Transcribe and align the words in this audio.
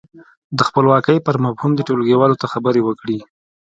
د 0.57 0.59
خپلواکۍ 0.67 1.17
پر 1.25 1.35
مفهوم 1.45 1.71
دې 1.75 1.83
ټولګیوالو 1.87 2.39
ته 2.41 2.47
خبرې 2.53 2.81
وکړي. 2.83 3.17